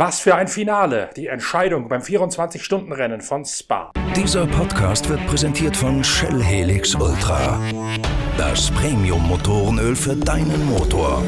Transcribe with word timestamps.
Was 0.00 0.18
für 0.18 0.34
ein 0.34 0.48
Finale! 0.48 1.10
Die 1.14 1.26
Entscheidung 1.26 1.86
beim 1.86 2.00
24-Stunden-Rennen 2.00 3.20
von 3.20 3.44
Spa. 3.44 3.92
Dieser 4.16 4.46
Podcast 4.46 5.06
wird 5.10 5.26
präsentiert 5.26 5.76
von 5.76 6.02
Shell 6.02 6.42
Helix 6.42 6.94
Ultra. 6.94 7.60
Das 8.38 8.70
Premium-Motorenöl 8.70 9.94
für 9.94 10.16
deinen 10.16 10.64
Motor. 10.70 11.22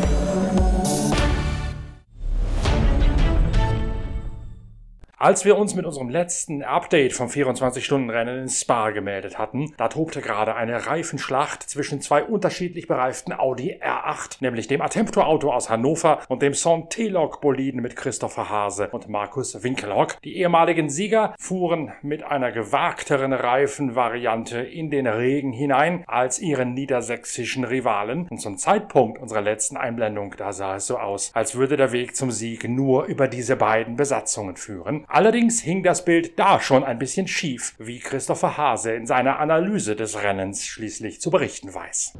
Als 5.23 5.45
wir 5.45 5.57
uns 5.57 5.77
mit 5.77 5.87
unserem 5.87 6.09
letzten 6.09 6.65
Update 6.65 7.13
vom 7.13 7.29
24-Stunden-Rennen 7.29 8.41
in 8.41 8.49
Spa 8.49 8.91
gemeldet 8.91 9.39
hatten, 9.39 9.73
da 9.77 9.87
tobte 9.87 10.21
gerade 10.21 10.57
eine 10.57 10.89
Reifenschlacht 10.89 11.63
zwischen 11.63 12.01
zwei 12.01 12.25
unterschiedlich 12.25 12.89
bereiften 12.89 13.33
Audi 13.33 13.79
R8, 13.81 14.39
nämlich 14.41 14.67
dem 14.67 14.83
Attemptor-Auto 14.83 15.53
aus 15.53 15.71
Hannover 15.71 16.23
und 16.27 16.43
dem 16.43 16.55
Son-Telog-Boliden 16.55 17.81
mit 17.81 17.95
Christopher 17.95 18.51
Hase 18.51 18.89
und 18.89 19.09
Markus 19.09 19.63
Winkelhock. 19.63 20.21
Die 20.23 20.39
ehemaligen 20.39 20.91
Sieger 20.91 21.37
fuhren 21.39 21.93
mit 22.03 22.25
einer 22.25 22.51
gewagteren 22.51 23.33
Reifenvariante 23.33 24.59
in 24.59 24.91
den 24.91 25.07
Regen 25.07 25.53
hinein 25.53 26.03
als 26.09 26.41
ihren 26.41 26.75
niedersächsischen 26.75 27.63
Rivalen. 27.63 28.27
Und 28.29 28.41
zum 28.41 28.59
Zeitpunkt 28.59 29.23
unserer 29.23 29.43
letzten 29.43 29.77
Einblendung, 29.77 30.35
da 30.37 30.53
sah 30.53 30.75
es 30.75 30.89
so 30.89 30.99
aus, 30.99 31.31
als 31.33 31.55
würde 31.55 31.77
der 31.77 31.93
Weg 31.93 32.17
zum 32.17 32.33
Sieg 32.33 32.69
nur 32.69 33.05
über 33.05 33.29
diese 33.29 33.55
beiden 33.55 33.95
Besatzungen 33.95 34.57
führen. 34.57 35.07
Allerdings 35.13 35.61
hing 35.61 35.83
das 35.83 36.07
Bild 36.07 36.39
da 36.39 36.59
schon 36.59 36.85
ein 36.85 36.99
bisschen 36.99 37.29
schief, 37.29 37.75
wie 37.79 37.99
Christopher 37.99 38.57
Hase 38.57 38.93
in 38.93 39.07
seiner 39.07 39.41
Analyse 39.41 39.95
des 39.95 40.23
Rennens 40.23 40.65
schließlich 40.65 41.21
zu 41.21 41.31
berichten 41.31 41.75
weiß. 41.75 42.19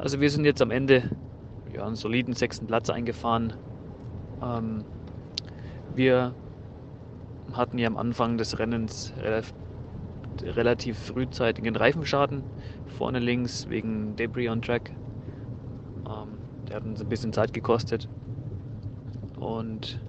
Also 0.00 0.20
wir 0.20 0.28
sind 0.28 0.44
jetzt 0.44 0.60
am 0.60 0.72
Ende 0.72 1.16
ja, 1.72 1.86
einen 1.86 1.94
soliden 1.94 2.34
sechsten 2.34 2.66
Platz 2.66 2.90
eingefahren. 2.90 3.52
Ähm, 4.42 4.84
wir 5.94 6.34
hatten 7.52 7.78
ja 7.78 7.86
am 7.86 7.96
Anfang 7.96 8.36
des 8.36 8.58
Rennens 8.58 9.14
relativ, 10.42 10.98
frühzeitigen 10.98 11.76
Reifenschaden. 11.76 12.42
Vorne 12.98 13.20
links 13.20 13.68
wegen 13.68 14.16
Debris 14.16 14.48
on 14.48 14.60
Track. 14.60 14.90
Ähm, 16.04 16.36
der 16.68 16.76
hat 16.78 16.84
uns 16.84 17.00
ein 17.00 17.08
bisschen 17.08 17.32
Zeit 17.32 17.52
gekostet. 17.52 18.08
Und 19.38 20.00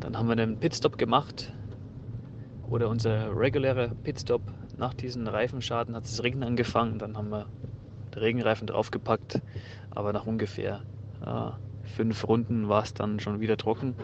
dann 0.00 0.16
haben 0.16 0.28
wir 0.28 0.32
einen 0.32 0.58
Pitstop 0.58 0.98
gemacht 0.98 1.52
oder 2.68 2.88
unser 2.88 3.36
regulärer 3.36 3.88
Pitstop. 3.88 4.42
Nach 4.76 4.94
diesem 4.94 5.26
Reifenschaden 5.26 5.94
hat 5.94 6.04
es 6.04 6.22
Regen 6.22 6.42
angefangen. 6.42 6.98
Dann 6.98 7.16
haben 7.16 7.30
wir 7.30 7.46
den 8.14 8.22
Regenreifen 8.22 8.66
draufgepackt. 8.66 9.40
Aber 9.90 10.12
nach 10.12 10.26
ungefähr 10.26 10.82
äh, 11.24 11.50
fünf 11.88 12.28
Runden 12.28 12.68
war 12.68 12.82
es 12.82 12.92
dann 12.92 13.20
schon 13.20 13.40
wieder 13.40 13.56
trocken. 13.56 13.94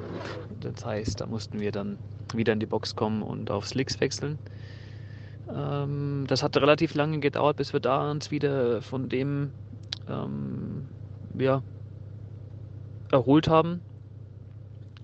Das 0.61 0.85
heißt, 0.85 1.21
da 1.21 1.27
mussten 1.27 1.61
wir 1.61 1.73
dann 1.73 1.99
wieder 2.35 2.53
in 2.53 2.61
die 2.61 2.67
Box 2.67 2.97
kommen 2.97 3.23
und 3.23 3.51
auf 3.51 3.67
Slicks 3.67 4.01
wechseln. 4.01 4.39
Ähm, 5.55 6.25
das 6.29 6.43
hat 6.43 6.57
relativ 6.57 6.95
lange 6.95 7.21
gedauert, 7.21 7.57
bis 7.57 7.73
wir 7.73 7.81
da 7.81 8.11
uns 8.11 8.31
wieder 8.31 8.81
von 8.81 9.09
dem 9.11 9.51
ähm, 10.09 10.89
ja, 11.39 11.63
erholt 13.11 13.49
haben 13.49 13.83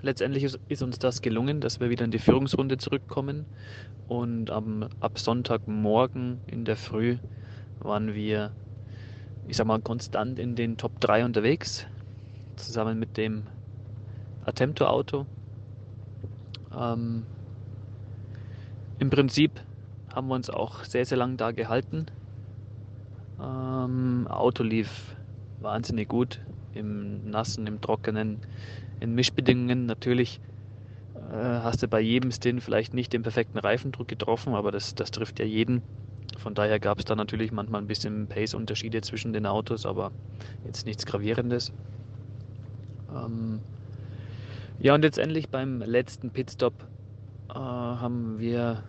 letztendlich 0.03 0.45
ist, 0.45 0.59
ist, 0.69 0.83
uns 0.83 0.99
das 0.99 1.23
gelungen, 1.23 1.61
dass 1.61 1.81
wir 1.81 1.91
wieder 1.91 2.05
in 2.05 2.11
die 2.11 2.19
Führungsrunde 2.19 2.79
zurückkommen. 2.79 3.47
Und 4.09 4.51
am, 4.51 4.89
ab 5.01 5.19
Sonntagmorgen 5.19 6.41
in 6.47 6.65
der 6.65 6.77
Früh 6.77 7.19
waren 7.81 8.15
wir, 8.15 8.53
ich 9.47 9.57
sag 9.57 9.67
mal, 9.67 9.81
konstant 9.81 10.39
in 10.39 10.57
den 10.57 10.77
Top 10.77 11.01
3 11.01 11.25
unterwegs, 11.25 11.87
zusammen 12.57 12.99
mit 12.99 13.17
dem 13.17 13.45
Attempto-Auto. 14.45 15.27
Ähm, 16.77 17.25
Im 18.99 19.11
Prinzip 19.11 19.53
haben 20.15 20.29
wir 20.29 20.35
uns 20.35 20.51
auch 20.51 20.85
sehr, 20.85 21.05
sehr 21.05 21.19
lang 21.19 21.37
da 21.37 21.51
gehalten. 21.53 22.07
Ähm, 23.41 24.27
Auto 24.29 24.63
lief 24.63 25.17
wahnsinnig 25.61 26.09
gut 26.09 26.41
im 26.73 27.31
Nassen, 27.31 27.67
im 27.67 27.81
Trockenen, 27.81 28.39
in 29.01 29.15
Mischbedingungen 29.15 29.87
natürlich 29.87 30.41
äh, 31.31 31.35
hast 31.35 31.83
du 31.83 31.89
bei 31.89 32.01
jedem 32.01 32.31
Stint 32.31 32.63
vielleicht 32.63 32.95
nicht 32.95 33.13
den 33.13 33.23
perfekten 33.23 33.59
Reifendruck 33.59 34.09
getroffen, 34.09 34.55
aber 34.55 34.73
das, 34.73 34.95
das 34.95 35.11
trifft 35.11 35.39
ja 35.39 35.45
jeden. 35.45 35.83
Von 36.39 36.55
daher 36.55 36.79
gab 36.79 36.99
es 36.99 37.05
da 37.05 37.17
natürlich 37.17 37.53
manchmal 37.53 37.81
ein 37.81 37.87
bisschen 37.87 38.29
Pace-Unterschiede 38.29 39.01
zwischen 39.01 39.33
den 39.33 39.47
Autos, 39.47 39.85
aber 39.85 40.13
jetzt 40.65 40.87
nichts 40.87 41.05
Gravierendes. 41.05 41.73
Ähm 43.15 43.61
ja, 44.79 44.95
und 44.95 45.03
letztendlich 45.03 45.49
beim 45.49 45.83
letzten 45.83 46.31
Pitstop 46.31 46.75
äh, 47.51 47.55
haben 47.55 48.39
wir 48.39 48.85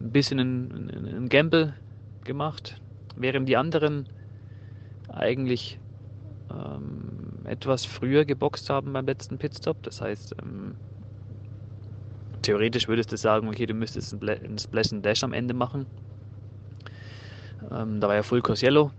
ein 0.00 0.12
bisschen 0.12 0.38
einen 0.38 1.28
Gamble 1.28 1.74
gemacht, 2.24 2.80
während 3.16 3.48
die 3.48 3.56
anderen 3.56 4.08
eigentlich 5.08 5.80
ähm, 6.50 7.19
etwas 7.44 7.84
früher 7.84 8.24
geboxt 8.24 8.70
haben 8.70 8.92
beim 8.92 9.06
letzten 9.06 9.38
Pitstop. 9.38 9.82
Das 9.82 10.00
heißt, 10.00 10.34
ähm, 10.42 10.74
theoretisch 12.42 12.88
würdest 12.88 13.12
du 13.12 13.16
sagen, 13.16 13.48
okay, 13.48 13.66
du 13.66 13.74
müsstest 13.74 14.14
einen 14.22 14.58
Splash 14.58 14.92
and 14.92 15.04
Dash 15.04 15.22
am 15.22 15.32
Ende 15.32 15.54
machen. 15.54 15.86
Ähm, 17.70 18.00
da 18.00 18.08
war 18.08 18.14
ja 18.14 18.22
Full 18.22 18.42
Course 18.42 18.64
Yellow. 18.64 18.90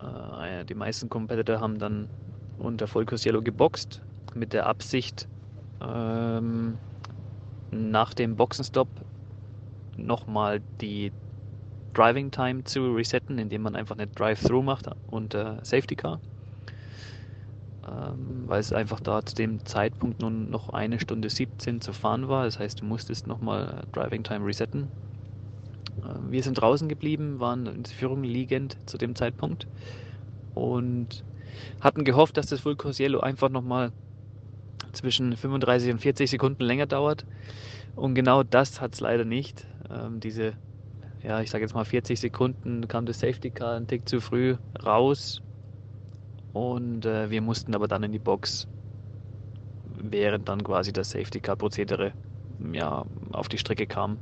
Äh, 0.00 0.64
die 0.64 0.74
meisten 0.74 1.08
Competitor 1.08 1.60
haben 1.60 1.78
dann 1.78 2.08
unter 2.58 2.86
Full 2.86 3.06
Course 3.06 3.28
Yellow 3.28 3.42
geboxt 3.42 4.00
mit 4.34 4.52
der 4.52 4.66
Absicht, 4.66 5.28
ähm, 5.82 6.78
nach 7.70 8.14
dem 8.14 8.36
Boxenstopp 8.36 8.88
nochmal 9.96 10.60
die 10.80 11.12
Driving 11.94 12.30
Time 12.30 12.64
zu 12.64 12.92
resetten, 12.94 13.38
indem 13.38 13.62
man 13.62 13.76
einfach 13.76 13.96
eine 13.96 14.06
Drive-Through 14.06 14.62
macht 14.62 14.88
und 15.08 15.34
äh, 15.34 15.56
Safety 15.62 15.96
Car 15.96 16.20
ähm, 17.90 18.44
weil 18.46 18.60
es 18.60 18.72
einfach 18.72 19.00
da 19.00 19.24
zu 19.24 19.34
dem 19.34 19.64
Zeitpunkt 19.64 20.20
nun 20.20 20.50
noch 20.50 20.68
eine 20.68 21.00
Stunde 21.00 21.28
17 21.28 21.80
zu 21.80 21.92
fahren 21.92 22.28
war. 22.28 22.44
Das 22.44 22.58
heißt, 22.58 22.80
du 22.80 22.84
musstest 22.84 23.26
nochmal 23.26 23.82
Driving 23.92 24.22
Time 24.22 24.46
resetten. 24.46 24.88
Äh, 26.02 26.30
wir 26.30 26.42
sind 26.42 26.54
draußen 26.54 26.88
geblieben, 26.88 27.40
waren 27.40 27.66
in 27.66 27.84
Führung 27.84 28.22
liegend 28.22 28.76
zu 28.86 28.96
dem 28.96 29.16
Zeitpunkt 29.16 29.66
und 30.54 31.24
hatten 31.80 32.04
gehofft, 32.04 32.36
dass 32.36 32.46
das 32.46 32.60
Full 32.60 32.76
Course 32.76 33.02
Yellow 33.02 33.20
einfach 33.20 33.48
nochmal 33.48 33.92
zwischen 34.92 35.36
35 35.36 35.92
und 35.92 35.98
40 36.00 36.30
Sekunden 36.30 36.62
länger 36.62 36.86
dauert. 36.86 37.24
Und 37.96 38.14
genau 38.14 38.42
das 38.42 38.80
hat 38.80 38.94
es 38.94 39.00
leider 39.00 39.24
nicht. 39.24 39.66
Ähm, 39.90 40.20
diese, 40.20 40.54
ja, 41.22 41.40
ich 41.40 41.50
sage 41.50 41.64
jetzt 41.64 41.74
mal 41.74 41.84
40 41.84 42.20
Sekunden 42.20 42.86
kam 42.86 43.06
das 43.06 43.18
Safety 43.18 43.50
Car 43.50 43.76
ein 43.76 43.88
Tick 43.88 44.08
zu 44.08 44.20
früh 44.20 44.56
raus 44.84 45.42
und 46.52 47.04
äh, 47.06 47.30
wir 47.30 47.40
mussten 47.42 47.74
aber 47.74 47.88
dann 47.88 48.02
in 48.02 48.12
die 48.12 48.18
Box, 48.18 48.68
während 49.84 50.48
dann 50.48 50.62
quasi 50.64 50.92
das 50.92 51.10
Safety 51.10 51.40
Car 51.40 51.56
Prozedere 51.56 52.12
ja, 52.72 53.04
auf 53.32 53.48
die 53.48 53.58
Strecke 53.58 53.86
kam. 53.86 54.18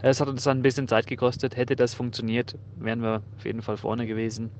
Es 0.00 0.20
hat 0.20 0.28
uns 0.28 0.42
dann 0.44 0.58
ein 0.58 0.62
bisschen 0.62 0.88
Zeit 0.88 1.06
gekostet. 1.06 1.56
Hätte 1.56 1.76
das 1.76 1.94
funktioniert, 1.94 2.58
wären 2.76 3.02
wir 3.02 3.22
auf 3.36 3.44
jeden 3.44 3.62
Fall 3.62 3.76
vorne 3.76 4.06
gewesen. 4.06 4.50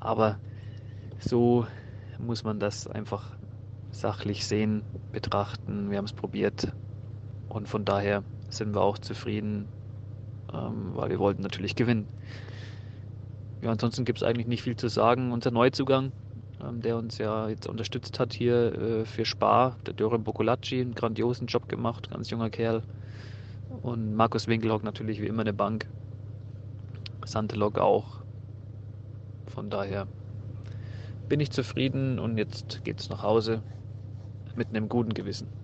Aber 0.00 0.38
so 1.20 1.66
muss 2.18 2.44
man 2.44 2.58
das 2.58 2.86
einfach 2.86 3.36
sachlich 3.90 4.46
sehen, 4.46 4.82
betrachten. 5.12 5.90
Wir 5.90 5.98
haben 5.98 6.04
es 6.04 6.12
probiert 6.12 6.72
und 7.48 7.68
von 7.68 7.84
daher 7.84 8.24
sind 8.50 8.74
wir 8.74 8.80
auch 8.82 8.98
zufrieden, 8.98 9.68
ähm, 10.52 10.94
weil 10.94 11.10
wir 11.10 11.18
wollten 11.18 11.42
natürlich 11.42 11.74
gewinnen. 11.76 12.08
Ja, 13.60 13.70
ansonsten 13.72 14.04
gibt 14.04 14.18
es 14.18 14.22
eigentlich 14.22 14.46
nicht 14.46 14.62
viel 14.62 14.76
zu 14.76 14.88
sagen. 14.88 15.32
Unser 15.32 15.50
Neuzugang, 15.50 16.12
ähm, 16.62 16.80
der 16.80 16.96
uns 16.96 17.18
ja 17.18 17.48
jetzt 17.48 17.66
unterstützt 17.66 18.20
hat 18.20 18.32
hier 18.32 18.72
äh, 18.72 19.04
für 19.04 19.24
Spar, 19.24 19.76
der 19.86 19.94
Dore 19.94 20.18
Bocolacci, 20.18 20.80
einen 20.80 20.94
grandiosen 20.94 21.48
Job 21.48 21.68
gemacht, 21.68 22.10
ganz 22.10 22.30
junger 22.30 22.50
Kerl. 22.50 22.82
Und 23.82 24.14
Markus 24.14 24.46
Winkelhock 24.46 24.84
natürlich 24.84 25.20
wie 25.20 25.26
immer 25.26 25.42
eine 25.42 25.52
Bank. 25.52 25.88
Santelog 27.24 27.78
auch. 27.78 28.22
Von 29.46 29.70
daher 29.70 30.06
bin 31.28 31.40
ich 31.40 31.50
zufrieden 31.50 32.18
und 32.18 32.38
jetzt 32.38 32.84
geht's 32.84 33.10
nach 33.10 33.22
Hause 33.22 33.60
mit 34.54 34.68
einem 34.68 34.88
guten 34.88 35.12
Gewissen. 35.12 35.57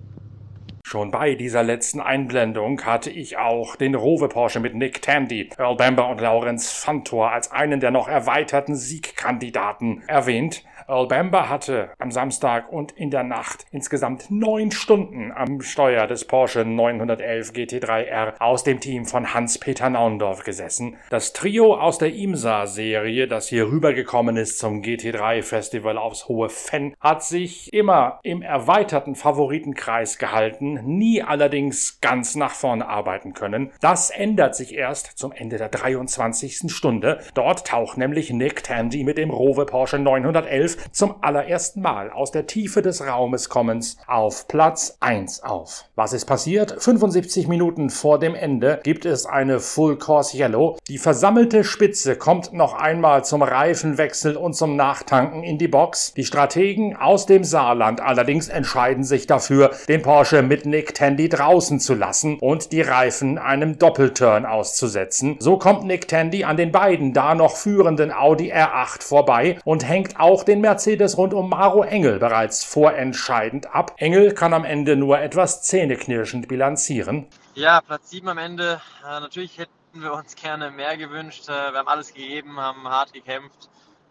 Schon 0.86 1.10
bei 1.10 1.34
dieser 1.34 1.62
letzten 1.62 1.98
Einblendung 1.98 2.84
hatte 2.84 3.08
ich 3.08 3.38
auch 3.38 3.74
den 3.74 3.94
Rover 3.94 4.28
Porsche 4.28 4.60
mit 4.60 4.74
Nick 4.74 5.00
Tandy, 5.00 5.48
Earl 5.56 5.76
Bamber 5.76 6.10
und 6.10 6.20
Lawrence 6.20 6.70
Fantor 6.70 7.32
als 7.32 7.50
einen 7.50 7.80
der 7.80 7.90
noch 7.90 8.06
erweiterten 8.06 8.76
Siegkandidaten 8.76 10.02
erwähnt. 10.06 10.62
Earl 10.86 11.08
Bamber 11.08 11.48
hatte 11.48 11.90
am 11.98 12.10
Samstag 12.10 12.70
und 12.70 12.92
in 12.92 13.10
der 13.10 13.22
Nacht 13.22 13.64
insgesamt 13.70 14.30
neun 14.30 14.70
Stunden 14.70 15.32
am 15.32 15.62
Steuer 15.62 16.06
des 16.06 16.26
Porsche 16.26 16.64
911 16.64 17.52
GT3R 17.52 18.34
aus 18.38 18.64
dem 18.64 18.80
Team 18.80 19.06
von 19.06 19.32
Hans-Peter 19.32 19.88
Naundorf 19.88 20.44
gesessen. 20.44 20.96
Das 21.08 21.32
Trio 21.32 21.74
aus 21.74 21.96
der 21.96 22.12
IMSA-Serie, 22.12 23.28
das 23.28 23.48
hier 23.48 23.66
rübergekommen 23.66 24.36
ist 24.36 24.58
zum 24.58 24.82
GT3-Festival 24.82 25.96
aufs 25.96 26.28
Hohe 26.28 26.50
Fenn, 26.50 26.94
hat 27.00 27.22
sich 27.22 27.72
immer 27.72 28.20
im 28.22 28.42
erweiterten 28.42 29.14
Favoritenkreis 29.14 30.18
gehalten, 30.18 30.80
nie 30.84 31.22
allerdings 31.22 32.00
ganz 32.02 32.34
nach 32.34 32.52
vorne 32.52 32.86
arbeiten 32.86 33.32
können. 33.32 33.72
Das 33.80 34.10
ändert 34.10 34.54
sich 34.54 34.74
erst 34.74 35.16
zum 35.18 35.32
Ende 35.32 35.56
der 35.56 35.70
23. 35.70 36.70
Stunde. 36.70 37.20
Dort 37.32 37.66
taucht 37.66 37.96
nämlich 37.96 38.30
Nick 38.30 38.64
Tandy 38.64 39.02
mit 39.02 39.16
dem 39.16 39.30
Rover 39.30 39.64
Porsche 39.64 39.98
911 39.98 40.73
zum 40.92 41.16
allerersten 41.22 41.80
Mal 41.80 42.10
aus 42.10 42.30
der 42.30 42.46
Tiefe 42.46 42.82
des 42.82 43.06
Raumes 43.06 43.48
kommens 43.48 43.96
auf 44.06 44.48
Platz 44.48 44.96
1 45.00 45.42
auf. 45.42 45.84
Was 45.94 46.12
ist 46.12 46.24
passiert? 46.24 46.76
75 46.78 47.48
Minuten 47.48 47.90
vor 47.90 48.18
dem 48.18 48.34
Ende 48.34 48.80
gibt 48.82 49.04
es 49.04 49.26
eine 49.26 49.60
Full 49.60 49.98
Course 49.98 50.36
Yellow. 50.36 50.76
Die 50.88 50.98
versammelte 50.98 51.64
Spitze 51.64 52.16
kommt 52.16 52.52
noch 52.52 52.74
einmal 52.74 53.24
zum 53.24 53.42
Reifenwechsel 53.42 54.36
und 54.36 54.54
zum 54.54 54.76
Nachtanken 54.76 55.42
in 55.42 55.58
die 55.58 55.68
Box. 55.68 56.14
Die 56.14 56.24
Strategen 56.24 56.96
aus 56.96 57.26
dem 57.26 57.44
Saarland 57.44 58.00
allerdings 58.00 58.48
entscheiden 58.48 59.04
sich 59.04 59.26
dafür, 59.26 59.70
den 59.88 60.02
Porsche 60.02 60.42
mit 60.42 60.66
Nick 60.66 60.94
Tandy 60.94 61.28
draußen 61.28 61.80
zu 61.80 61.94
lassen 61.94 62.38
und 62.38 62.72
die 62.72 62.82
Reifen 62.82 63.38
einem 63.38 63.78
Doppelturn 63.78 64.46
auszusetzen. 64.46 65.36
So 65.38 65.58
kommt 65.58 65.84
Nick 65.84 66.08
Tandy 66.08 66.44
an 66.44 66.56
den 66.56 66.72
beiden 66.72 67.12
da 67.12 67.34
noch 67.34 67.56
führenden 67.56 68.12
Audi 68.12 68.52
R8 68.52 69.02
vorbei 69.02 69.58
und 69.64 69.88
hängt 69.88 70.18
auch 70.18 70.44
den 70.44 70.60
Mercedes 70.64 71.18
rund 71.18 71.34
um 71.34 71.50
Maro 71.50 71.82
Engel 71.82 72.18
bereits 72.18 72.64
vorentscheidend 72.64 73.74
ab. 73.74 73.92
Engel 73.98 74.32
kann 74.32 74.54
am 74.54 74.64
Ende 74.64 74.96
nur 74.96 75.18
etwas 75.18 75.62
zähneknirschend 75.62 76.48
bilanzieren. 76.48 77.28
Ja, 77.52 77.82
Platz 77.82 78.08
7 78.08 78.26
am 78.30 78.38
Ende. 78.38 78.80
Äh, 79.06 79.20
natürlich 79.20 79.58
hätten 79.58 80.00
wir 80.00 80.14
uns 80.14 80.34
gerne 80.36 80.70
mehr 80.70 80.96
gewünscht. 80.96 81.50
Äh, 81.50 81.72
wir 81.72 81.80
haben 81.80 81.88
alles 81.88 82.14
gegeben, 82.14 82.58
haben 82.58 82.88
hart 82.88 83.12
gekämpft. 83.12 83.68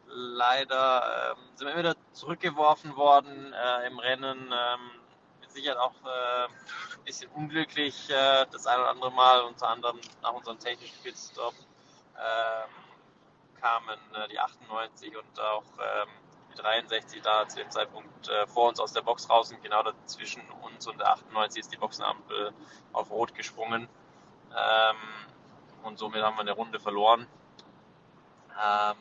Leider 0.08 1.34
äh, 1.34 1.58
sind 1.58 1.70
wir 1.70 1.76
wieder 1.76 1.96
zurückgeworfen 2.12 2.96
worden 2.96 3.52
äh, 3.52 3.88
im 3.88 3.98
Rennen. 3.98 4.38
Ähm, 4.38 4.80
mit 5.42 5.52
Sicherheit 5.52 5.80
auch 5.80 5.96
ein 6.06 7.04
bisschen 7.04 7.32
unglücklich 7.32 8.10
das 8.10 8.68
ein 8.68 8.80
oder 8.80 8.90
andere 8.90 9.12
Mal, 9.12 9.42
unter 9.42 9.70
anderem 9.70 10.00
nach 10.22 10.34
unserem 10.34 10.60
technischen 10.60 11.02
Pitstop 11.04 11.54
ähm, 12.16 12.70
kamen 13.60 14.00
die 14.32 14.40
98 14.40 15.16
und 15.18 15.40
auch 15.40 15.64
ähm, 15.80 16.10
die 16.54 16.62
63 16.62 17.22
da 17.22 17.48
zu 17.48 17.58
dem 17.58 17.70
Zeitpunkt 17.72 18.30
vor 18.48 18.70
uns 18.70 18.80
aus 18.80 18.94
der 18.94 19.02
Box 19.02 19.30
raus 19.30 19.52
und 19.52 19.62
genau 19.64 19.84
dazwischen 19.84 20.42
uns 20.64 20.88
und 20.88 21.00
der 21.00 21.10
98 21.10 21.62
ist 21.62 21.74
die 21.74 21.78
Boxenampel 21.78 22.54
auf 22.94 23.12
Rot 23.12 23.36
gesprungen. 23.36 23.88
Ähm, 24.52 24.98
und 25.84 25.98
somit 26.00 26.22
haben 26.24 26.36
wir 26.36 26.42
eine 26.42 26.52
Runde 26.52 26.80
verloren. 26.80 27.28
Ähm, 28.52 28.98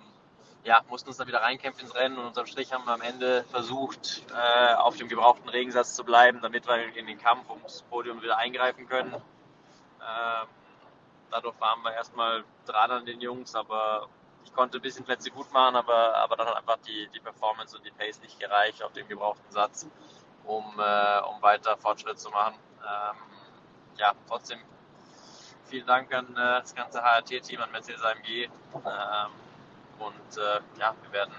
ja, 0.64 0.80
mussten 0.88 1.08
uns 1.08 1.18
dann 1.18 1.26
wieder 1.26 1.42
reinkämpfen 1.42 1.84
ins 1.84 1.94
Rennen 1.94 2.18
und 2.18 2.26
unterm 2.26 2.46
Strich 2.46 2.72
haben 2.72 2.84
wir 2.84 2.92
am 2.92 3.00
Ende 3.00 3.44
versucht, 3.44 4.24
äh, 4.32 4.74
auf 4.74 4.96
dem 4.96 5.08
gebrauchten 5.08 5.48
Regensatz 5.48 5.94
zu 5.94 6.04
bleiben, 6.04 6.40
damit 6.40 6.66
wir 6.66 6.96
in 6.96 7.06
den 7.06 7.18
Kampf 7.18 7.50
ums 7.50 7.82
Podium 7.82 8.22
wieder 8.22 8.38
eingreifen 8.38 8.88
können. 8.88 9.12
Ähm, 9.14 10.48
dadurch 11.30 11.60
waren 11.60 11.82
wir 11.82 11.92
erstmal 11.92 12.44
dran 12.66 12.90
an 12.90 13.06
den 13.06 13.20
Jungs, 13.20 13.54
aber 13.54 14.08
ich 14.44 14.54
konnte 14.54 14.78
ein 14.78 14.82
bisschen 14.82 15.04
Plätze 15.04 15.30
gut 15.30 15.52
machen, 15.52 15.76
aber, 15.76 16.14
aber 16.16 16.36
dann 16.36 16.46
hat 16.46 16.56
einfach 16.56 16.78
die, 16.86 17.08
die 17.14 17.20
Performance 17.20 17.76
und 17.76 17.84
die 17.84 17.90
Pace 17.90 18.20
nicht 18.20 18.38
gereicht 18.38 18.82
auf 18.82 18.92
dem 18.92 19.08
gebrauchten 19.08 19.50
Satz, 19.50 19.86
um, 20.44 20.64
äh, 20.78 21.20
um 21.20 21.40
weiter 21.42 21.76
Fortschritt 21.76 22.18
zu 22.18 22.30
machen. 22.30 22.54
Ähm, 22.80 23.16
ja, 23.96 24.12
trotzdem 24.28 24.58
vielen 25.66 25.86
Dank 25.86 26.12
an 26.14 26.26
äh, 26.32 26.60
das 26.60 26.74
ganze 26.74 27.02
HRT-Team, 27.02 27.60
an 27.60 27.70
Mercedes 27.72 28.02
AMG. 28.02 28.28
Ähm, 28.28 28.50
und 29.98 30.36
äh, 30.36 30.60
ja, 30.78 30.94
wir 31.02 31.12
werden, 31.12 31.34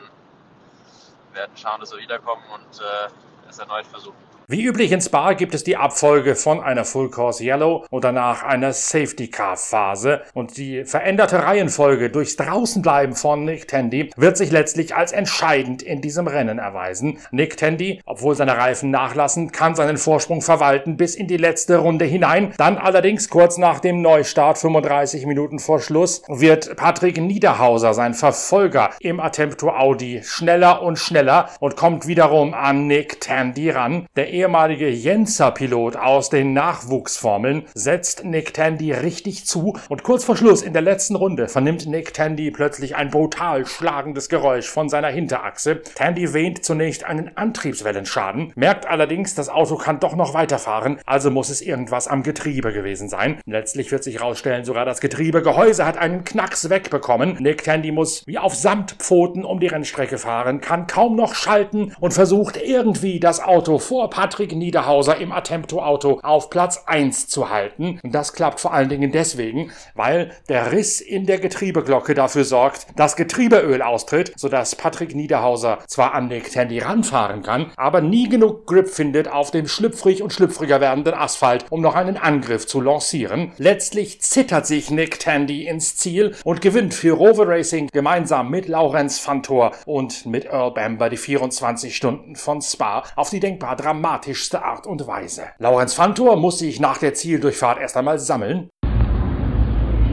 werden 1.33 1.57
schauen, 1.57 1.79
dass 1.79 1.91
wir 1.91 1.99
wiederkommen 1.99 2.43
und 2.53 2.79
äh, 2.79 3.09
es 3.49 3.59
erneut 3.59 3.85
versuchen. 3.85 4.32
Wie 4.49 4.63
üblich 4.63 4.91
in 4.91 4.99
Spa 4.99 5.33
gibt 5.33 5.55
es 5.55 5.63
die 5.63 5.77
Abfolge 5.77 6.35
von 6.35 6.59
einer 6.59 6.83
Full 6.83 7.09
Course 7.09 7.41
Yellow 7.41 7.85
und 7.89 8.03
danach 8.03 8.43
einer 8.43 8.73
Safety 8.73 9.29
Car 9.29 9.55
Phase 9.55 10.21
und 10.33 10.57
die 10.57 10.83
veränderte 10.83 11.41
Reihenfolge 11.41 12.09
durchs 12.09 12.35
Draußenbleiben 12.35 13.15
von 13.15 13.45
Nick 13.45 13.69
Tandy 13.69 14.11
wird 14.17 14.35
sich 14.35 14.51
letztlich 14.51 14.93
als 14.95 15.13
entscheidend 15.13 15.81
in 15.81 16.01
diesem 16.01 16.27
Rennen 16.27 16.59
erweisen. 16.59 17.19
Nick 17.31 17.55
Tandy, 17.55 18.01
obwohl 18.05 18.35
seine 18.35 18.57
Reifen 18.57 18.91
nachlassen, 18.91 19.53
kann 19.53 19.75
seinen 19.75 19.95
Vorsprung 19.97 20.41
verwalten 20.41 20.97
bis 20.97 21.15
in 21.15 21.27
die 21.27 21.37
letzte 21.37 21.77
Runde 21.77 22.03
hinein. 22.03 22.53
Dann 22.57 22.77
allerdings 22.77 23.29
kurz 23.29 23.57
nach 23.57 23.79
dem 23.79 24.01
Neustart, 24.01 24.57
35 24.57 25.25
Minuten 25.25 25.59
vor 25.59 25.79
Schluss, 25.79 26.21
wird 26.27 26.75
Patrick 26.75 27.17
Niederhauser, 27.17 27.93
sein 27.93 28.13
Verfolger 28.13 28.89
im 28.99 29.21
Attempto 29.21 29.69
Audi, 29.69 30.21
schneller 30.21 30.81
und 30.81 30.99
schneller 30.99 31.49
und 31.61 31.77
kommt 31.77 32.07
wiederum 32.07 32.53
an 32.53 32.87
Nick 32.87 33.21
Tandy 33.21 33.69
ran. 33.69 34.05
Der 34.17 34.32
ehemalige 34.33 34.89
Jenser-Pilot 34.89 35.95
aus 35.95 36.29
den 36.29 36.53
Nachwuchsformeln 36.53 37.67
setzt 37.75 38.25
Nick 38.25 38.53
Tandy 38.53 38.91
richtig 38.91 39.45
zu 39.45 39.77
und 39.89 40.03
kurz 40.03 40.25
vor 40.25 40.35
Schluss 40.35 40.63
in 40.63 40.73
der 40.73 40.81
letzten 40.81 41.15
Runde 41.15 41.47
vernimmt 41.47 41.85
Nick 41.85 42.15
Tandy 42.15 42.49
plötzlich 42.49 42.95
ein 42.95 43.11
brutal 43.11 43.67
schlagendes 43.67 44.29
Geräusch 44.29 44.67
von 44.67 44.89
seiner 44.89 45.09
Hinterachse. 45.09 45.81
Tandy 45.95 46.33
wähnt 46.33 46.65
zunächst 46.65 47.03
einen 47.03 47.37
Antriebswellenschaden, 47.37 48.51
merkt 48.55 48.87
allerdings, 48.87 49.35
das 49.35 49.49
Auto 49.49 49.75
kann 49.75 49.99
doch 49.99 50.15
noch 50.15 50.33
weiterfahren, 50.33 50.99
also 51.05 51.29
muss 51.29 51.49
es 51.49 51.61
irgendwas 51.61 52.07
am 52.07 52.23
Getriebe 52.23 52.73
gewesen 52.73 53.09
sein. 53.09 53.39
Letztlich 53.45 53.91
wird 53.91 54.03
sich 54.03 54.15
herausstellen, 54.15 54.65
sogar 54.65 54.85
das 54.85 54.99
Getriebegehäuse 54.99 55.85
hat 55.85 55.97
einen 55.97 56.23
Knacks 56.23 56.71
wegbekommen. 56.71 57.37
Nick 57.39 57.63
Tandy 57.63 57.91
muss 57.91 58.23
wie 58.25 58.39
auf 58.39 58.55
Samtpfoten 58.55 59.45
um 59.45 59.59
die 59.59 59.67
Rennstrecke 59.67 60.17
fahren, 60.17 60.59
kann 60.59 60.87
kaum 60.87 61.15
noch 61.15 61.35
schalten 61.35 61.93
und 61.99 62.15
versucht 62.15 62.57
irgendwie 62.57 63.19
das 63.19 63.39
Auto 63.39 63.77
vor 63.77 64.09
Patrick 64.23 64.55
Niederhauser 64.55 65.17
im 65.17 65.33
Attempto-Auto 65.33 66.21
auf 66.23 66.49
Platz 66.49 66.85
1 66.85 67.27
zu 67.27 67.49
halten. 67.49 67.99
Und 68.01 68.15
das 68.15 68.31
klappt 68.31 68.61
vor 68.61 68.73
allen 68.73 68.87
Dingen 68.87 69.11
deswegen, 69.11 69.73
weil 69.95 70.31
der 70.47 70.71
Riss 70.71 71.01
in 71.01 71.25
der 71.25 71.39
Getriebeglocke 71.39 72.13
dafür 72.13 72.45
sorgt, 72.45 72.87
dass 72.95 73.17
Getriebeöl 73.17 73.81
austritt, 73.81 74.31
sodass 74.37 74.77
Patrick 74.77 75.13
Niederhauser 75.13 75.79
zwar 75.87 76.13
an 76.13 76.29
Nick 76.29 76.53
Tandy 76.53 76.79
ranfahren 76.79 77.43
kann, 77.43 77.73
aber 77.75 77.99
nie 77.99 78.29
genug 78.29 78.65
Grip 78.65 78.87
findet 78.87 79.27
auf 79.27 79.51
dem 79.51 79.67
schlüpfrig 79.67 80.23
und 80.23 80.31
schlüpfriger 80.31 80.79
werdenden 80.79 81.15
Asphalt, 81.15 81.65
um 81.69 81.81
noch 81.81 81.95
einen 81.95 82.15
Angriff 82.15 82.65
zu 82.65 82.79
lancieren. 82.79 83.51
Letztlich 83.57 84.21
zittert 84.21 84.65
sich 84.65 84.89
Nick 84.89 85.19
Tandy 85.19 85.67
ins 85.67 85.97
Ziel 85.97 86.33
und 86.45 86.61
gewinnt 86.61 86.93
für 86.93 87.11
Rover 87.11 87.49
Racing 87.49 87.89
gemeinsam 87.91 88.49
mit 88.49 88.69
Laurenz 88.69 89.19
Fantor 89.19 89.73
und 89.85 90.25
mit 90.25 90.45
Earl 90.45 90.71
Bamber 90.71 91.09
die 91.09 91.17
24 91.17 91.93
Stunden 91.93 92.37
von 92.37 92.61
Spa 92.61 93.03
auf 93.17 93.29
die 93.29 93.41
denkbar 93.41 93.75
dramatisch 93.75 94.12
dramatischste 94.13 94.63
Art 94.63 94.85
und 94.85 95.07
Weise. 95.07 95.43
Laurenz 95.57 95.93
Fantor 95.93 96.35
muss 96.37 96.59
sich 96.59 96.79
nach 96.79 96.97
der 96.97 97.13
Zieldurchfahrt 97.13 97.79
erst 97.79 97.97
einmal 97.97 98.19
sammeln. 98.19 98.69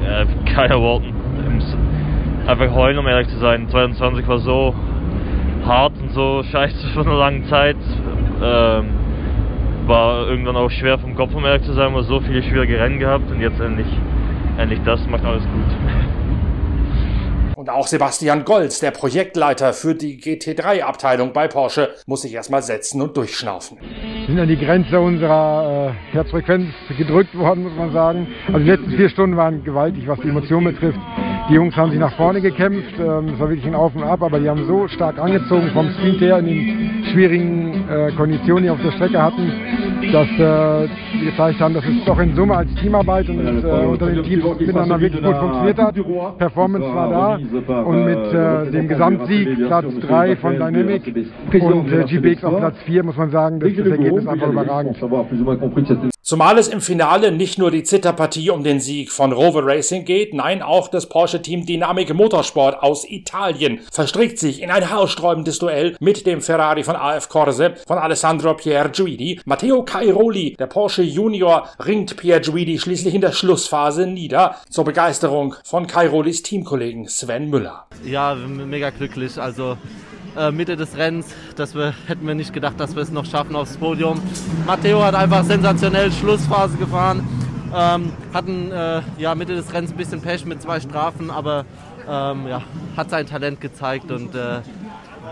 Ja, 0.03 0.25
keine 0.55 0.81
Worten. 0.81 1.15
Einfach 2.47 2.75
heulen, 2.75 2.99
um 2.99 3.07
ehrlich 3.07 3.29
zu 3.29 3.39
sein. 3.39 3.69
22 3.69 4.27
war 4.27 4.39
so 4.39 4.75
hart 5.67 5.93
und 6.01 6.13
so 6.13 6.43
scheiße 6.43 6.89
für 6.95 7.01
eine 7.01 7.15
lange 7.15 7.49
Zeit. 7.49 7.77
Ähm, 8.43 8.89
war 9.87 10.27
irgendwann 10.27 10.57
auch 10.57 10.71
schwer 10.71 10.99
vom 10.99 11.15
Kopf, 11.15 11.35
um 11.35 11.45
ehrlich 11.45 11.67
zu 11.67 11.75
sein, 11.75 11.93
war 11.95 12.03
so 12.05 12.21
viele 12.21 12.43
schwierige 12.43 12.79
Rennen 12.79 12.99
gehabt 12.99 13.31
und 13.31 13.41
jetzt 13.41 13.61
endlich, 13.61 13.89
endlich 14.57 14.81
das 14.85 15.07
macht 15.09 15.25
alles 15.25 15.43
gut. 15.43 16.20
Auch 17.73 17.87
Sebastian 17.87 18.45
Golz, 18.45 18.81
der 18.81 18.91
Projektleiter 18.91 19.73
für 19.73 19.95
die 19.95 20.21
GT3-Abteilung 20.21 21.33
bei 21.33 21.49
Porsche, 21.49 21.91
muss 22.07 22.23
sich 22.23 22.35
erstmal 22.35 22.63
setzen 22.63 23.01
und 23.01 23.17
durchschnaufen. 23.17 23.79
Wir 23.81 24.27
sind 24.27 24.39
an 24.39 24.49
die 24.49 24.57
Grenze 24.57 25.01
unserer 25.01 25.95
äh, 26.11 26.13
Herzfrequenz 26.13 26.69
gedrückt 26.97 27.37
worden, 27.37 27.65
muss 27.65 27.75
man 27.77 27.93
sagen. 27.93 28.29
Also 28.49 28.61
die 28.61 28.71
letzten 28.71 28.91
vier 28.91 29.09
Stunden 29.09 29.37
waren 29.37 29.63
gewaltig, 29.65 30.07
was 30.07 30.19
die 30.21 30.29
Emotionen 30.29 30.73
betrifft. 30.73 30.99
Die 31.49 31.55
Jungs 31.55 31.75
haben 31.77 31.91
sich 31.91 31.99
nach 31.99 32.17
vorne 32.17 32.41
gekämpft, 32.41 32.95
ähm, 32.99 33.31
es 33.35 33.41
war 33.41 33.49
wirklich 33.49 33.67
ein 33.67 33.75
Auf 33.75 33.95
und 33.95 34.05
Ab, 34.05 34.23
aber 34.23 34.39
die 34.39 34.49
haben 34.49 34.67
so 34.67 34.87
stark 34.89 35.19
angezogen 35.19 35.71
vom 35.73 35.91
Speed 35.93 36.21
her 36.21 36.39
in 36.39 36.47
den 36.47 37.05
schwierigen 37.13 37.89
äh, 37.89 38.13
Konditionen, 38.17 38.65
die 38.65 38.71
auf 38.71 38.81
der 38.83 38.93
Strecke 38.93 39.21
hatten, 39.21 39.53
dass 40.13 40.29
äh, 40.39 40.89
die 41.15 41.25
gezeigt 41.27 41.61
haben, 41.61 41.75
dass 41.75 41.85
es 41.85 42.05
doch 42.05 42.19
in 42.19 42.35
Summe 42.35 42.57
als 42.57 42.75
Teamarbeit 42.75 43.29
und 43.29 43.41
äh, 43.41 43.87
unter 43.87 44.07
den 44.07 44.23
Teams 44.23 44.45
miteinander 44.59 45.01
wirklich 45.01 45.23
gut 45.23 45.37
funktioniert 45.37 45.79
hat. 45.79 45.95
Performance 46.39 46.87
war 46.95 47.09
da 47.11 47.83
und 47.83 48.05
mit 48.05 48.33
äh, 48.33 48.71
dem 48.71 48.89
Gesamtsieg 48.89 49.67
Platz 49.67 49.87
3 50.01 50.37
von 50.37 50.55
Dynamic 50.55 51.15
und 51.61 51.93
äh, 51.93 52.05
GBX 52.05 52.45
auf 52.45 52.59
Platz 52.59 52.77
4 52.85 53.03
muss 53.05 53.17
man 53.17 53.31
sagen, 53.31 53.61
das 53.61 53.75
das 53.75 53.87
Ergebnis 53.87 54.27
einfach 54.27 54.49
überragend. 54.49 54.97
Zumal 56.31 56.59
es 56.59 56.69
im 56.69 56.81
Finale 56.81 57.33
nicht 57.33 57.59
nur 57.59 57.73
die 57.73 57.83
Zitterpartie 57.83 58.51
um 58.51 58.63
den 58.63 58.79
Sieg 58.79 59.11
von 59.11 59.33
Rover 59.33 59.67
Racing 59.67 60.05
geht, 60.05 60.33
nein, 60.33 60.63
auch 60.63 60.87
das 60.87 61.09
Porsche-Team 61.09 61.67
Dynamic 61.67 62.15
Motorsport 62.15 62.85
aus 62.85 63.05
Italien 63.05 63.81
verstrickt 63.91 64.39
sich 64.39 64.63
in 64.63 64.71
ein 64.71 64.89
haarsträubendes 64.89 65.59
Duell 65.59 65.97
mit 65.99 66.27
dem 66.27 66.41
Ferrari 66.41 66.85
von 66.85 66.95
AF 66.95 67.29
Corse 67.29 67.75
von 67.85 67.99
Alessandro 67.99 68.55
Pierguidi. 68.55 69.41
Matteo 69.45 69.83
Cairoli, 69.83 70.55
der 70.57 70.69
Porsche 70.69 71.03
Junior, 71.03 71.69
ringt 71.85 72.17
Pierguidi 72.17 72.79
schließlich 72.79 73.13
in 73.13 73.23
der 73.23 73.33
Schlussphase 73.33 74.07
nieder, 74.07 74.55
zur 74.71 74.85
Begeisterung 74.85 75.57
von 75.65 75.89
Cairolis 75.89 76.45
Teamkollegen 76.45 77.09
Sven 77.09 77.51
Müller. 77.51 77.89
Ja, 78.05 78.37
mega 78.37 78.91
glücklich. 78.91 79.37
Also 79.37 79.77
äh, 80.37 80.51
Mitte 80.51 80.77
des 80.77 80.97
Rennens, 80.97 81.27
dass 81.57 81.75
wir, 81.75 81.95
hätten 82.07 82.27
wir 82.27 82.35
nicht 82.35 82.53
gedacht, 82.53 82.79
dass 82.79 82.95
wir 82.95 83.03
es 83.03 83.11
noch 83.11 83.25
schaffen 83.25 83.57
aufs 83.57 83.77
Podium. 83.77 84.21
Matteo 84.67 85.03
hat 85.03 85.15
einfach 85.15 85.45
sensationell 85.45 86.13
Schlussphase 86.13 86.77
gefahren. 86.77 87.27
Ähm, 87.75 88.13
hatten 88.35 88.73
äh, 88.73 89.01
ja, 89.19 89.35
Mitte 89.35 89.55
des 89.55 89.73
Rennens 89.73 89.93
ein 89.93 89.97
bisschen 89.97 90.21
Pech 90.21 90.45
mit 90.45 90.61
zwei 90.61 90.81
Strafen, 90.81 91.31
aber 91.31 91.65
ähm, 92.09 92.47
ja, 92.49 92.63
hat 92.97 93.11
sein 93.11 93.27
Talent 93.27 93.61
gezeigt 93.61 94.11
und 94.11 94.35
äh, 94.35 94.61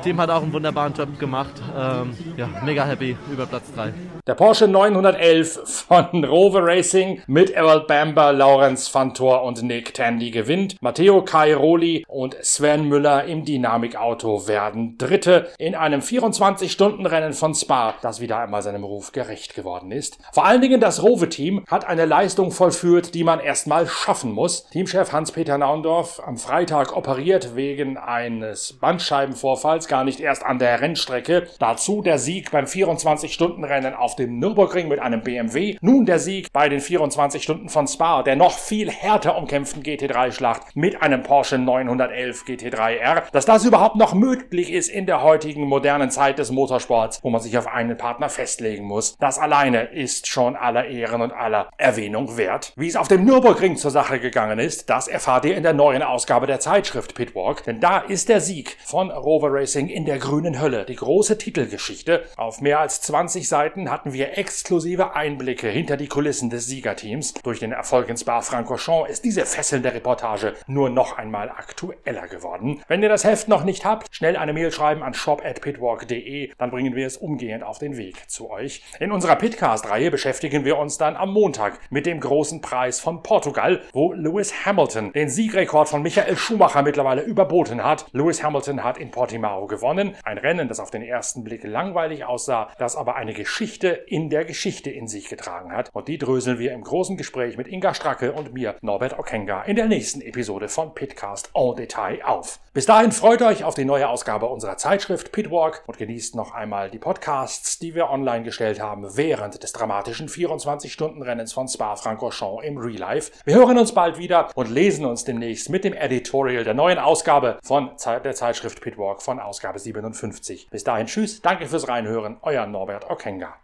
Team 0.03 0.21
hat 0.21 0.31
auch 0.31 0.43
einen 0.43 0.53
wunderbaren 0.53 0.93
Job 0.95 1.19
gemacht. 1.19 1.53
Ähm, 1.77 2.17
ja, 2.37 2.49
mega 2.65 2.85
happy 2.85 3.17
über 3.33 3.47
Platz 3.47 3.73
3. 3.75 3.93
Der 4.27 4.35
Porsche 4.35 4.69
911 4.69 5.87
von 5.89 6.25
Rover 6.25 6.61
Racing 6.63 7.23
mit 7.27 7.51
Errol 7.51 7.85
Bamber, 7.87 8.33
Lawrence 8.33 8.91
Fantor 8.91 9.43
und 9.43 9.63
Nick 9.63 9.95
Tandy 9.95 10.31
gewinnt. 10.31 10.77
Matteo 10.83 11.23
Cairoli 11.23 12.05
und 12.09 12.37
Sven 12.43 12.85
Müller 12.89 13.25
im 13.25 13.45
Dynamikauto 13.45 14.47
werden 14.47 14.99
Dritte 14.99 15.49
in 15.59 15.75
einem 15.75 16.01
24-Stunden-Rennen 16.01 17.33
von 17.33 17.55
Spa, 17.55 17.95
das 18.03 18.21
wieder 18.21 18.39
einmal 18.39 18.63
seinem 18.63 18.85
Ruf 18.85 19.13
gerecht 19.13 19.55
geworden 19.55 19.91
ist. 19.91 20.19
Vor 20.33 20.45
allen 20.45 20.61
Dingen 20.61 20.81
das 20.81 21.03
Rover-Team 21.03 21.65
hat 21.67 21.87
eine 21.87 22.05
Leistung 22.05 22.53
vollführt, 22.53 23.15
die 23.15 23.25
man 23.25 23.41
erstmal 23.41 23.87
schaffen 23.87 24.33
muss. 24.33 24.69
Teamchef 24.69 25.13
Hans-Peter 25.13 25.59
Naundorf 25.59 26.21
am 26.25 26.37
Freitag 26.37 26.97
operiert 26.97 27.57
wegen 27.57 27.97
eines 27.97 28.75
Bandscheibenvorfalls, 28.75 29.88
gar 29.89 30.05
nicht 30.05 30.21
erst 30.21 30.45
an 30.45 30.59
der 30.59 30.81
Rennstrecke. 30.81 31.49
Dazu 31.59 32.03
der 32.03 32.19
Sieg 32.19 32.51
beim 32.51 32.67
24-Stunden-Rennen 32.67 33.95
auf 33.95 34.17
dem 34.17 34.39
Nürburgring 34.39 34.89
mit 34.89 35.01
einem 35.01 35.23
BMW. 35.23 35.77
Nun 35.81 36.07
der 36.07 36.19
Sieg 36.19 36.53
bei 36.53 36.69
den 36.69 36.81
24 36.81 37.43
Stunden 37.43 37.69
von 37.69 37.89
Spa, 37.89 38.23
der 38.23 38.37
noch 38.37 38.59
viel 38.59 38.91
härter 38.91 39.37
umkämpften 39.37 39.83
GT3-Schlacht 39.83 40.75
mit 40.75 41.03
einem 41.03 41.23
Porsche 41.23 41.59
911 41.59 42.45
GT3R. 42.45 43.23
Dass 43.33 43.47
das 43.47 43.65
überhaupt 43.65 43.97
noch 43.97 44.15
möglich 44.15 44.73
ist 44.73 44.89
in 44.89 45.07
der 45.07 45.23
heutigen 45.23 45.63
modernen 45.63 46.11
Zeit 46.11 46.39
des 46.39 46.51
Motorsports, 46.51 47.21
wo 47.23 47.31
man 47.31 47.41
sich 47.41 47.57
auf 47.57 47.67
einen 47.67 47.97
Partner 47.97 48.29
festlegen 48.29 48.85
muss, 48.85 49.17
das 49.19 49.39
alleine 49.39 49.85
ist 49.85 50.27
schon 50.27 50.57
aller 50.57 50.87
Ehren 50.87 51.23
und 51.23 51.33
aller 51.33 51.71
Erwähnung 51.79 52.37
wert. 52.37 52.73
Wie 52.77 52.89
es 52.89 52.97
auf 52.97 53.09
dem 53.09 53.25
Nürburgring 53.25 53.77
zur 53.77 53.91
Sache 53.91 54.21
gegangen 54.21 54.59
ist, 54.59 54.91
das 54.91 55.09
erfahrt 55.09 55.45
ihr 55.45 55.57
in 55.57 55.63
der 55.63 55.73
neuen 55.73 56.03
Ausgabe 56.03 56.47
der 56.47 56.61
Zeitschrift 56.61 57.15
Pitwalk, 57.15 57.65
denn 57.65 57.81
da 57.81 57.99
ist 57.99 58.29
der 58.29 58.41
Sieg 58.41 58.77
von 58.85 59.11
Rover 59.11 59.53
Racing 59.53 59.78
in 59.87 60.05
der 60.05 60.19
grünen 60.19 60.61
Hölle, 60.61 60.85
die 60.85 60.97
große 60.97 61.39
Titelgeschichte. 61.39 62.25
Auf 62.37 62.61
mehr 62.61 62.81
als 62.81 63.03
20 63.03 63.49
Seiten 63.49 63.91
hatten 63.91 64.13
wir 64.13 64.37
exklusive 64.37 65.15
Einblicke 65.15 65.69
hinter 65.69 65.97
die 65.97 66.09
Kulissen 66.09 66.51
des 66.51 66.67
Siegerteams. 66.67 67.35
Durch 67.35 67.61
den 67.61 67.73
Erfolg 67.73 68.09
in 68.09 68.17
Spa-Francorchamps 68.17 69.11
ist 69.11 69.25
diese 69.25 69.47
fesselnde 69.47 69.95
Reportage 69.95 70.55
nur 70.67 70.91
noch 70.91 71.19
einmal 71.19 71.51
aktueller 71.51 72.27
geworden. 72.27 72.83
Wenn 72.89 73.03
ihr 73.03 73.09
das 73.09 73.25
Heft 73.25 73.49
noch 73.49 73.63
nicht 73.63 73.85
habt, 73.85 74.09
schnell 74.11 74.37
eine 74.37 74.53
Mail 74.53 74.73
schreiben 74.73 75.03
an 75.03 75.15
shop@pitwalk.de, 75.15 76.53
dann 76.59 76.71
bringen 76.71 76.97
wir 76.97 77.07
es 77.07 77.17
umgehend 77.17 77.63
auf 77.63 77.79
den 77.79 77.97
Weg 77.97 78.29
zu 78.29 78.51
euch. 78.51 78.83
In 78.99 79.13
unserer 79.13 79.37
Pitcast-Reihe 79.37 80.11
beschäftigen 80.11 80.65
wir 80.65 80.79
uns 80.79 80.99
dann 80.99 81.17
am 81.17 81.33
Montag 81.33 81.79
mit 81.91 82.07
dem 82.07 82.21
großen 82.21 82.61
Preis 82.63 82.99
von 82.99 83.23
Portugal, 83.23 83.83
wo 83.93 84.13
Lewis 84.15 84.65
Hamilton 84.65 85.13
den 85.13 85.29
Siegrekord 85.29 85.89
von 85.89 86.03
Michael 86.03 86.37
Schumacher 86.37 86.83
mittlerweile 86.83 87.23
überboten 87.23 87.85
hat. 87.85 88.07
Lewis 88.13 88.43
Hamilton 88.43 88.83
hat 88.83 88.99
in 88.99 89.11
Portimao 89.11 89.68
gewonnen, 89.69 90.17
ein 90.25 90.39
Rennen, 90.39 90.69
das 90.69 90.81
auf 90.81 90.91
den 90.91 91.03
ersten 91.03 91.45
Blick 91.45 91.65
langweilig 91.65 92.25
aussah, 92.25 92.71
das 92.79 92.97
aber 92.97 93.17
eine 93.17 93.35
Geschichte 93.35 93.89
in 93.89 94.31
der 94.31 94.45
Geschichte 94.45 94.91
in 94.91 95.07
sich 95.09 95.29
getragen 95.29 95.73
hat. 95.73 95.91
Und 95.93 96.09
die 96.09 96.19
dröseln 96.19 96.59
wir 96.59 96.73
im 96.73 96.83
großen 96.83 97.17
Gespräch 97.17 97.57
mit 97.57 97.69
Inga 97.69 97.95
Stracke 97.95 98.33
und 98.33 98.53
mir, 98.53 98.77
Norbert 98.81 99.19
Okenga, 99.19 99.63
in 99.63 99.77
der 99.77 99.87
nächsten 99.87 100.21
Episode 100.21 100.69
von 100.69 100.95
Pitcast 100.95 101.51
en 101.55 101.77
Detail 101.77 102.25
auf. 102.25 102.61
Bis 102.73 102.87
dahin 102.87 103.11
freut 103.11 103.43
euch 103.43 103.65
auf 103.65 103.75
die 103.75 103.85
neue 103.85 104.09
Ausgabe 104.09 104.47
unserer 104.47 104.77
Zeitschrift 104.77 105.33
Pitwalk 105.33 105.83
und 105.87 105.99
genießt 105.99 106.37
noch 106.37 106.55
einmal 106.55 106.91
die 106.91 106.99
Podcasts, 106.99 107.79
die 107.79 107.95
wir 107.95 108.09
online 108.11 108.45
gestellt 108.45 108.81
haben 108.81 109.17
während 109.17 109.63
des 109.63 109.73
dramatischen 109.73 110.29
24-Stunden-Rennens 110.29 111.53
von 111.53 111.67
Spa-Francorchamps 111.67 112.65
im 112.65 112.79
Real 112.79 112.99
Life. 112.99 113.33
Wir 113.45 113.57
hören 113.57 113.79
uns 113.79 113.93
bald 113.93 114.19
wieder 114.19 114.51
und 114.55 114.71
lesen 114.71 115.05
uns 115.05 115.25
demnächst 115.25 115.71
mit 115.71 115.83
dem 115.83 115.93
Editorial 115.93 116.63
der 116.63 116.75
neuen 116.75 116.99
Ausgabe 116.99 117.59
von 117.65 117.91
der 118.07 118.35
Zeitschrift 118.35 118.81
Pitwalk 118.81 119.23
von 119.23 119.41
Ausgabe 119.59 119.81
57. 119.81 120.69
Bis 120.71 120.85
dahin, 120.85 121.09
tschüss, 121.09 121.43
danke 121.43 121.67
fürs 121.67 121.89
Reinhören, 121.89 122.37
euer 122.43 122.65
Norbert 122.67 123.11
Okenga. 123.11 123.57